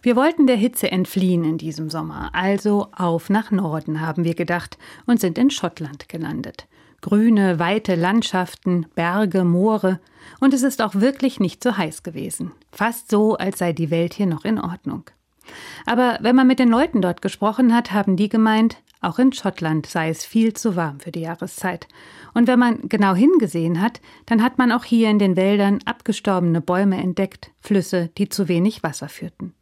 Wir 0.00 0.14
wollten 0.14 0.46
der 0.46 0.56
Hitze 0.56 0.92
entfliehen 0.92 1.44
in 1.44 1.58
diesem 1.58 1.90
Sommer, 1.90 2.30
also 2.32 2.88
auf 2.96 3.30
nach 3.30 3.50
Norden, 3.50 4.00
haben 4.00 4.24
wir 4.24 4.34
gedacht, 4.34 4.78
und 5.06 5.20
sind 5.20 5.38
in 5.38 5.50
Schottland 5.50 6.08
gelandet. 6.08 6.68
Grüne, 7.00 7.58
weite 7.58 7.96
Landschaften, 7.96 8.86
Berge, 8.94 9.42
Moore, 9.42 9.98
und 10.40 10.54
es 10.54 10.62
ist 10.62 10.82
auch 10.82 10.94
wirklich 10.94 11.40
nicht 11.40 11.64
so 11.64 11.76
heiß 11.76 12.04
gewesen. 12.04 12.52
Fast 12.70 13.10
so, 13.10 13.36
als 13.36 13.58
sei 13.58 13.72
die 13.72 13.90
Welt 13.90 14.14
hier 14.14 14.26
noch 14.26 14.44
in 14.44 14.60
Ordnung. 14.60 15.04
Aber 15.84 16.18
wenn 16.20 16.36
man 16.36 16.46
mit 16.46 16.58
den 16.58 16.68
Leuten 16.68 17.00
dort 17.00 17.22
gesprochen 17.22 17.74
hat, 17.74 17.92
haben 17.92 18.16
die 18.16 18.28
gemeint, 18.28 18.76
auch 19.00 19.18
in 19.18 19.32
Schottland 19.32 19.86
sei 19.86 20.10
es 20.10 20.24
viel 20.24 20.54
zu 20.54 20.76
warm 20.76 21.00
für 21.00 21.12
die 21.12 21.20
Jahreszeit. 21.20 21.86
Und 22.34 22.46
wenn 22.46 22.58
man 22.58 22.88
genau 22.88 23.14
hingesehen 23.14 23.80
hat, 23.80 24.00
dann 24.26 24.42
hat 24.42 24.58
man 24.58 24.72
auch 24.72 24.84
hier 24.84 25.08
in 25.08 25.18
den 25.18 25.36
Wäldern 25.36 25.78
abgestorbene 25.84 26.60
Bäume 26.60 26.98
entdeckt, 26.98 27.50
Flüsse, 27.60 28.10
die 28.18 28.28
zu 28.28 28.48
wenig 28.48 28.82
Wasser 28.82 29.08
führten. 29.08 29.54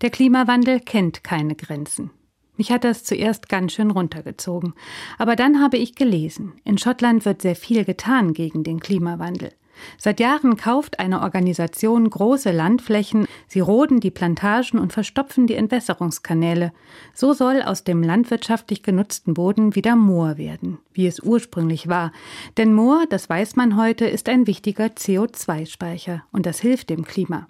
Der 0.00 0.10
Klimawandel 0.10 0.80
kennt 0.80 1.24
keine 1.24 1.54
Grenzen. 1.54 2.10
Mich 2.56 2.72
hat 2.72 2.84
das 2.84 3.04
zuerst 3.04 3.48
ganz 3.48 3.72
schön 3.72 3.90
runtergezogen. 3.90 4.74
Aber 5.18 5.36
dann 5.36 5.60
habe 5.60 5.76
ich 5.76 5.94
gelesen, 5.94 6.54
in 6.64 6.78
Schottland 6.78 7.24
wird 7.24 7.42
sehr 7.42 7.56
viel 7.56 7.84
getan 7.84 8.32
gegen 8.32 8.64
den 8.64 8.80
Klimawandel. 8.80 9.52
Seit 9.98 10.20
Jahren 10.20 10.56
kauft 10.56 10.98
eine 10.98 11.20
Organisation 11.20 12.08
große 12.08 12.50
Landflächen, 12.50 13.26
sie 13.46 13.60
roden 13.60 14.00
die 14.00 14.10
Plantagen 14.10 14.78
und 14.78 14.94
verstopfen 14.94 15.46
die 15.46 15.54
Entwässerungskanäle. 15.54 16.72
So 17.14 17.34
soll 17.34 17.62
aus 17.62 17.84
dem 17.84 18.02
landwirtschaftlich 18.02 18.82
genutzten 18.82 19.34
Boden 19.34 19.74
wieder 19.74 19.94
Moor 19.94 20.38
werden, 20.38 20.78
wie 20.92 21.06
es 21.06 21.20
ursprünglich 21.20 21.88
war. 21.88 22.12
Denn 22.56 22.72
Moor, 22.72 23.04
das 23.08 23.28
weiß 23.28 23.56
man 23.56 23.76
heute, 23.76 24.06
ist 24.06 24.30
ein 24.30 24.46
wichtiger 24.46 24.86
CO2-Speicher 24.86 26.24
und 26.32 26.46
das 26.46 26.60
hilft 26.60 26.90
dem 26.90 27.04
Klima. 27.04 27.48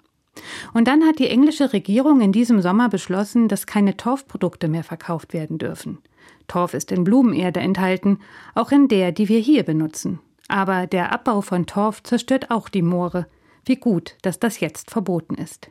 Und 0.73 0.87
dann 0.87 1.03
hat 1.05 1.19
die 1.19 1.29
englische 1.29 1.73
Regierung 1.73 2.21
in 2.21 2.31
diesem 2.31 2.61
Sommer 2.61 2.89
beschlossen, 2.89 3.47
dass 3.47 3.65
keine 3.65 3.97
Torfprodukte 3.97 4.67
mehr 4.67 4.83
verkauft 4.83 5.33
werden 5.33 5.57
dürfen. 5.57 5.99
Torf 6.47 6.73
ist 6.73 6.91
in 6.91 7.03
Blumenerde 7.03 7.59
enthalten, 7.59 8.19
auch 8.55 8.71
in 8.71 8.87
der, 8.87 9.11
die 9.11 9.29
wir 9.29 9.39
hier 9.39 9.63
benutzen. 9.63 10.19
Aber 10.47 10.87
der 10.87 11.11
Abbau 11.11 11.41
von 11.41 11.65
Torf 11.65 12.03
zerstört 12.03 12.51
auch 12.51 12.69
die 12.69 12.81
Moore. 12.81 13.27
Wie 13.65 13.75
gut, 13.75 14.15
dass 14.21 14.39
das 14.39 14.59
jetzt 14.59 14.91
verboten 14.91 15.35
ist. 15.35 15.69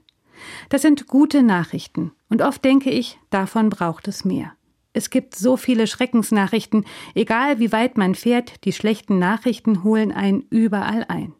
Das 0.68 0.82
sind 0.82 1.06
gute 1.06 1.42
Nachrichten, 1.42 2.12
und 2.28 2.42
oft 2.42 2.64
denke 2.64 2.90
ich, 2.90 3.18
davon 3.30 3.70
braucht 3.70 4.06
es 4.06 4.24
mehr. 4.24 4.52
Es 4.92 5.10
gibt 5.10 5.34
so 5.34 5.56
viele 5.56 5.86
Schreckensnachrichten, 5.86 6.84
egal 7.14 7.58
wie 7.58 7.72
weit 7.72 7.96
man 7.96 8.14
fährt, 8.14 8.64
die 8.64 8.72
schlechten 8.72 9.18
Nachrichten 9.18 9.82
holen 9.82 10.12
einen 10.12 10.42
überall 10.50 11.04
ein. 11.08 11.34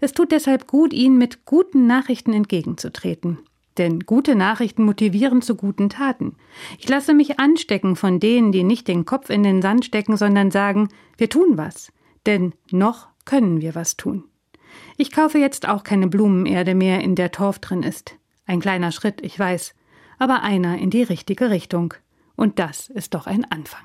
Es 0.00 0.12
tut 0.12 0.32
deshalb 0.32 0.66
gut, 0.66 0.92
ihnen 0.92 1.18
mit 1.18 1.44
guten 1.44 1.86
Nachrichten 1.86 2.32
entgegenzutreten. 2.32 3.38
Denn 3.78 4.00
gute 4.00 4.34
Nachrichten 4.34 4.84
motivieren 4.84 5.42
zu 5.42 5.54
guten 5.54 5.90
Taten. 5.90 6.36
Ich 6.78 6.88
lasse 6.88 7.12
mich 7.12 7.38
anstecken 7.38 7.96
von 7.96 8.20
denen, 8.20 8.52
die 8.52 8.64
nicht 8.64 8.88
den 8.88 9.04
Kopf 9.04 9.28
in 9.28 9.42
den 9.42 9.60
Sand 9.60 9.84
stecken, 9.84 10.16
sondern 10.16 10.50
sagen, 10.50 10.88
wir 11.18 11.28
tun 11.28 11.56
was. 11.58 11.92
Denn 12.24 12.54
noch 12.70 13.08
können 13.24 13.60
wir 13.60 13.74
was 13.74 13.96
tun. 13.96 14.24
Ich 14.96 15.12
kaufe 15.12 15.38
jetzt 15.38 15.68
auch 15.68 15.84
keine 15.84 16.08
Blumenerde 16.08 16.74
mehr, 16.74 17.00
in 17.00 17.14
der 17.14 17.32
Torf 17.32 17.58
drin 17.58 17.82
ist. 17.82 18.16
Ein 18.46 18.60
kleiner 18.60 18.92
Schritt, 18.92 19.20
ich 19.22 19.38
weiß, 19.38 19.74
aber 20.18 20.42
einer 20.42 20.78
in 20.78 20.90
die 20.90 21.02
richtige 21.02 21.50
Richtung. 21.50 21.94
Und 22.34 22.58
das 22.58 22.88
ist 22.88 23.14
doch 23.14 23.26
ein 23.26 23.44
Anfang. 23.50 23.84